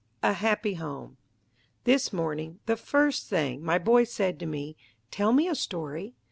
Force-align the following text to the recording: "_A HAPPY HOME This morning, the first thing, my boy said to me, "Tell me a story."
"_A 0.27 0.33
HAPPY 0.33 0.73
HOME 0.79 1.17
This 1.83 2.11
morning, 2.11 2.59
the 2.65 2.75
first 2.75 3.27
thing, 3.27 3.63
my 3.63 3.77
boy 3.77 4.03
said 4.03 4.39
to 4.39 4.47
me, 4.47 4.75
"Tell 5.11 5.31
me 5.31 5.47
a 5.47 5.53
story." 5.53 6.15